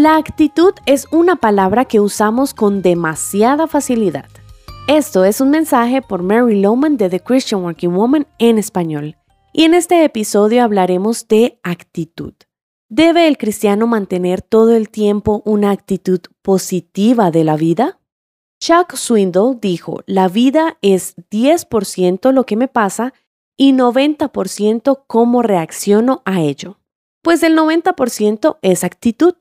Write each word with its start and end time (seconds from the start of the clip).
La 0.00 0.16
actitud 0.16 0.74
es 0.86 1.08
una 1.10 1.34
palabra 1.34 1.84
que 1.84 1.98
usamos 1.98 2.54
con 2.54 2.82
demasiada 2.82 3.66
facilidad. 3.66 4.28
Esto 4.86 5.24
es 5.24 5.40
un 5.40 5.50
mensaje 5.50 6.02
por 6.02 6.22
Mary 6.22 6.60
Lowman 6.60 6.96
de 6.96 7.10
The 7.10 7.18
Christian 7.18 7.64
Working 7.64 7.96
Woman 7.96 8.28
en 8.38 8.58
español. 8.58 9.16
Y 9.52 9.64
en 9.64 9.74
este 9.74 10.04
episodio 10.04 10.62
hablaremos 10.62 11.26
de 11.26 11.58
actitud. 11.64 12.32
¿Debe 12.88 13.26
el 13.26 13.38
cristiano 13.38 13.88
mantener 13.88 14.40
todo 14.40 14.76
el 14.76 14.88
tiempo 14.88 15.42
una 15.44 15.72
actitud 15.72 16.20
positiva 16.42 17.32
de 17.32 17.42
la 17.42 17.56
vida? 17.56 17.98
Chuck 18.60 18.94
Swindoll 18.94 19.58
dijo, 19.60 20.04
la 20.06 20.28
vida 20.28 20.78
es 20.80 21.16
10% 21.32 22.30
lo 22.30 22.46
que 22.46 22.54
me 22.54 22.68
pasa 22.68 23.14
y 23.56 23.72
90% 23.72 25.02
cómo 25.08 25.42
reacciono 25.42 26.22
a 26.24 26.40
ello. 26.40 26.78
Pues 27.20 27.42
el 27.42 27.58
90% 27.58 28.58
es 28.62 28.84
actitud. 28.84 29.34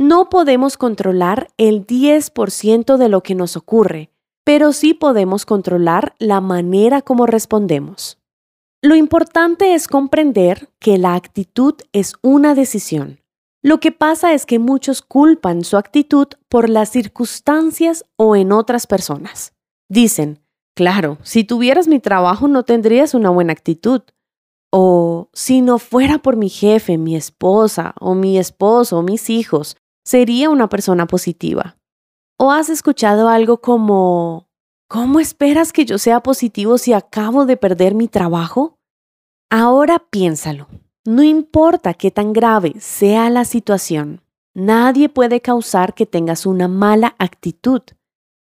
No 0.00 0.28
podemos 0.28 0.76
controlar 0.76 1.48
el 1.56 1.84
10% 1.84 2.98
de 2.98 3.08
lo 3.08 3.24
que 3.24 3.34
nos 3.34 3.56
ocurre, 3.56 4.12
pero 4.44 4.72
sí 4.72 4.94
podemos 4.94 5.44
controlar 5.44 6.14
la 6.20 6.40
manera 6.40 7.02
como 7.02 7.26
respondemos. 7.26 8.16
Lo 8.80 8.94
importante 8.94 9.74
es 9.74 9.88
comprender 9.88 10.68
que 10.78 10.98
la 10.98 11.16
actitud 11.16 11.74
es 11.92 12.14
una 12.22 12.54
decisión. 12.54 13.18
Lo 13.60 13.80
que 13.80 13.90
pasa 13.90 14.34
es 14.34 14.46
que 14.46 14.60
muchos 14.60 15.02
culpan 15.02 15.64
su 15.64 15.76
actitud 15.76 16.28
por 16.48 16.68
las 16.68 16.90
circunstancias 16.90 18.04
o 18.14 18.36
en 18.36 18.52
otras 18.52 18.86
personas. 18.86 19.52
Dicen, 19.88 20.38
claro, 20.76 21.18
si 21.24 21.42
tuvieras 21.42 21.88
mi 21.88 21.98
trabajo 21.98 22.46
no 22.46 22.62
tendrías 22.62 23.14
una 23.14 23.30
buena 23.30 23.52
actitud. 23.52 24.02
O 24.70 25.28
si 25.32 25.60
no 25.60 25.80
fuera 25.80 26.18
por 26.18 26.36
mi 26.36 26.50
jefe, 26.50 26.98
mi 26.98 27.16
esposa, 27.16 27.94
o 27.98 28.14
mi 28.14 28.38
esposo, 28.38 28.98
o 28.98 29.02
mis 29.02 29.28
hijos, 29.28 29.76
sería 30.08 30.48
una 30.48 30.70
persona 30.70 31.06
positiva. 31.06 31.76
¿O 32.38 32.50
has 32.50 32.70
escuchado 32.70 33.28
algo 33.28 33.60
como, 33.60 34.48
¿cómo 34.88 35.20
esperas 35.20 35.70
que 35.70 35.84
yo 35.84 35.98
sea 35.98 36.22
positivo 36.22 36.78
si 36.78 36.94
acabo 36.94 37.44
de 37.44 37.58
perder 37.58 37.94
mi 37.94 38.08
trabajo? 38.08 38.78
Ahora 39.50 39.98
piénsalo. 39.98 40.66
No 41.04 41.22
importa 41.22 41.92
qué 41.92 42.10
tan 42.10 42.32
grave 42.32 42.72
sea 42.78 43.28
la 43.28 43.44
situación, 43.44 44.22
nadie 44.54 45.10
puede 45.10 45.42
causar 45.42 45.92
que 45.92 46.06
tengas 46.06 46.46
una 46.46 46.68
mala 46.68 47.14
actitud. 47.18 47.82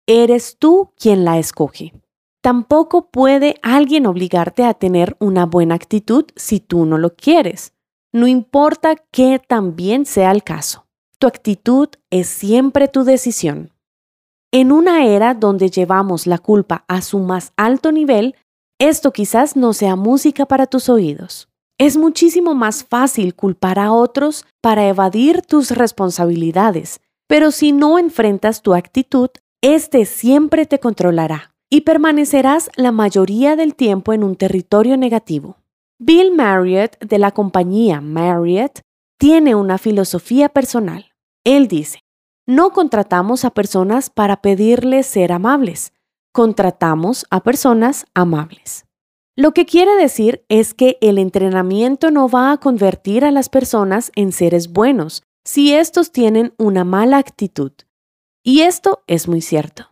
Eres 0.06 0.58
tú 0.60 0.92
quien 0.96 1.24
la 1.24 1.38
escoge. 1.38 1.92
Tampoco 2.40 3.10
puede 3.10 3.56
alguien 3.62 4.06
obligarte 4.06 4.62
a 4.62 4.74
tener 4.74 5.16
una 5.18 5.44
buena 5.44 5.74
actitud 5.74 6.24
si 6.36 6.60
tú 6.60 6.86
no 6.86 6.98
lo 6.98 7.16
quieres. 7.16 7.72
No 8.12 8.28
importa 8.28 8.94
qué 9.10 9.40
tan 9.44 9.74
bien 9.74 10.06
sea 10.06 10.30
el 10.30 10.44
caso. 10.44 10.87
Tu 11.20 11.26
actitud 11.26 11.88
es 12.10 12.28
siempre 12.28 12.86
tu 12.86 13.02
decisión. 13.02 13.72
En 14.52 14.70
una 14.70 15.04
era 15.04 15.34
donde 15.34 15.68
llevamos 15.68 16.28
la 16.28 16.38
culpa 16.38 16.84
a 16.86 17.02
su 17.02 17.18
más 17.18 17.52
alto 17.56 17.90
nivel, 17.90 18.36
esto 18.78 19.12
quizás 19.12 19.56
no 19.56 19.72
sea 19.72 19.96
música 19.96 20.46
para 20.46 20.66
tus 20.66 20.88
oídos. 20.88 21.48
Es 21.76 21.96
muchísimo 21.96 22.54
más 22.54 22.84
fácil 22.84 23.34
culpar 23.34 23.80
a 23.80 23.92
otros 23.92 24.46
para 24.60 24.86
evadir 24.86 25.42
tus 25.42 25.72
responsabilidades, 25.72 27.00
pero 27.26 27.50
si 27.50 27.72
no 27.72 27.98
enfrentas 27.98 28.62
tu 28.62 28.74
actitud, 28.74 29.30
este 29.60 30.04
siempre 30.04 30.66
te 30.66 30.78
controlará 30.78 31.52
y 31.68 31.80
permanecerás 31.80 32.70
la 32.76 32.92
mayoría 32.92 33.56
del 33.56 33.74
tiempo 33.74 34.12
en 34.12 34.22
un 34.22 34.36
territorio 34.36 34.96
negativo. 34.96 35.56
Bill 35.98 36.30
Marriott 36.32 36.96
de 37.00 37.18
la 37.18 37.32
compañía 37.32 38.00
Marriott 38.00 38.82
tiene 39.18 39.56
una 39.56 39.78
filosofía 39.78 40.48
personal. 40.48 41.07
Él 41.48 41.66
dice, 41.66 42.00
no 42.46 42.72
contratamos 42.74 43.46
a 43.46 43.50
personas 43.52 44.10
para 44.10 44.42
pedirles 44.42 45.06
ser 45.06 45.32
amables, 45.32 45.94
contratamos 46.30 47.24
a 47.30 47.42
personas 47.42 48.04
amables. 48.12 48.84
Lo 49.34 49.52
que 49.52 49.64
quiere 49.64 49.96
decir 49.96 50.44
es 50.50 50.74
que 50.74 50.98
el 51.00 51.16
entrenamiento 51.16 52.10
no 52.10 52.28
va 52.28 52.52
a 52.52 52.58
convertir 52.58 53.24
a 53.24 53.30
las 53.30 53.48
personas 53.48 54.12
en 54.14 54.32
seres 54.32 54.74
buenos 54.74 55.22
si 55.42 55.72
estos 55.72 56.12
tienen 56.12 56.52
una 56.58 56.84
mala 56.84 57.16
actitud. 57.16 57.72
Y 58.44 58.60
esto 58.60 59.02
es 59.06 59.26
muy 59.26 59.40
cierto. 59.40 59.88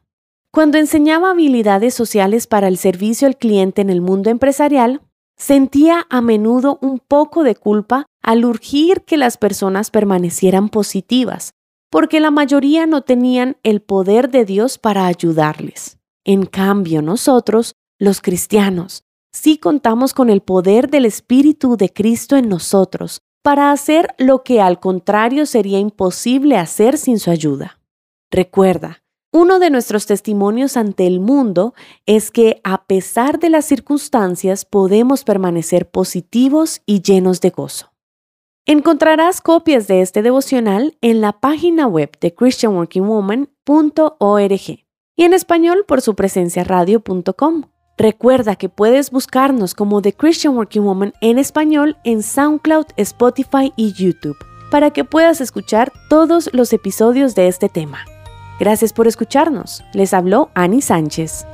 Cuando 0.52 0.76
enseñaba 0.76 1.30
habilidades 1.30 1.94
sociales 1.94 2.46
para 2.46 2.68
el 2.68 2.76
servicio 2.76 3.26
al 3.26 3.38
cliente 3.38 3.80
en 3.80 3.88
el 3.88 4.02
mundo 4.02 4.28
empresarial, 4.28 5.00
sentía 5.38 6.06
a 6.10 6.20
menudo 6.20 6.78
un 6.82 6.98
poco 6.98 7.44
de 7.44 7.56
culpa 7.56 8.04
al 8.26 8.44
urgir 8.44 9.02
que 9.02 9.16
las 9.16 9.38
personas 9.38 9.90
permanecieran 9.90 10.68
positivas, 10.68 11.54
porque 11.90 12.18
la 12.18 12.32
mayoría 12.32 12.84
no 12.84 13.02
tenían 13.02 13.56
el 13.62 13.80
poder 13.80 14.30
de 14.30 14.44
Dios 14.44 14.78
para 14.78 15.06
ayudarles. 15.06 15.98
En 16.24 16.44
cambio, 16.44 17.02
nosotros, 17.02 17.76
los 18.00 18.20
cristianos, 18.20 19.04
sí 19.32 19.58
contamos 19.58 20.12
con 20.12 20.28
el 20.28 20.40
poder 20.40 20.90
del 20.90 21.04
Espíritu 21.04 21.76
de 21.76 21.92
Cristo 21.92 22.36
en 22.36 22.48
nosotros 22.48 23.20
para 23.42 23.70
hacer 23.70 24.08
lo 24.18 24.42
que 24.42 24.60
al 24.60 24.80
contrario 24.80 25.46
sería 25.46 25.78
imposible 25.78 26.56
hacer 26.56 26.98
sin 26.98 27.20
su 27.20 27.30
ayuda. 27.30 27.78
Recuerda, 28.32 29.04
uno 29.32 29.60
de 29.60 29.70
nuestros 29.70 30.06
testimonios 30.06 30.76
ante 30.76 31.06
el 31.06 31.20
mundo 31.20 31.74
es 32.06 32.32
que 32.32 32.60
a 32.64 32.86
pesar 32.86 33.38
de 33.38 33.50
las 33.50 33.66
circunstancias 33.66 34.64
podemos 34.64 35.22
permanecer 35.22 35.88
positivos 35.88 36.82
y 36.86 37.02
llenos 37.02 37.40
de 37.40 37.50
gozo. 37.50 37.95
Encontrarás 38.68 39.40
copias 39.40 39.86
de 39.86 40.00
este 40.00 40.22
devocional 40.22 40.98
en 41.00 41.20
la 41.20 41.38
página 41.38 41.86
web 41.86 42.10
de 42.20 42.34
christianworkingwoman.org 42.34 44.50
y 44.50 45.22
en 45.22 45.32
español 45.32 45.84
por 45.86 46.00
su 46.00 46.16
presencia 46.16 46.64
radio.com. 46.64 47.70
Recuerda 47.96 48.56
que 48.56 48.68
puedes 48.68 49.12
buscarnos 49.12 49.74
como 49.74 50.02
The 50.02 50.14
Christian 50.14 50.56
Working 50.56 50.82
Woman 50.82 51.12
en 51.20 51.38
español 51.38 51.96
en 52.02 52.24
SoundCloud, 52.24 52.86
Spotify 52.96 53.72
y 53.76 53.92
YouTube 53.92 54.36
para 54.72 54.90
que 54.90 55.04
puedas 55.04 55.40
escuchar 55.40 55.92
todos 56.08 56.50
los 56.52 56.72
episodios 56.72 57.36
de 57.36 57.46
este 57.46 57.68
tema. 57.68 58.00
Gracias 58.58 58.92
por 58.92 59.06
escucharnos. 59.06 59.84
Les 59.92 60.12
habló 60.12 60.50
Annie 60.54 60.82
Sánchez. 60.82 61.46